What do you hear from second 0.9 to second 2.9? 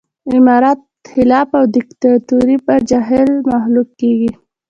خلافت او ديکتاتوري به